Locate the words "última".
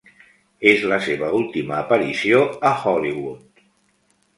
1.41-1.77